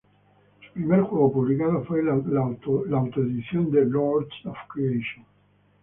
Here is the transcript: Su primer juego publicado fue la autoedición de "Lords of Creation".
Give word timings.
Su 0.65 0.73
primer 0.73 1.01
juego 1.01 1.31
publicado 1.31 1.83
fue 1.83 2.01
la 2.03 2.11
autoedición 2.13 3.69
de 3.69 3.85
"Lords 3.85 4.33
of 4.47 4.57
Creation". 4.73 5.23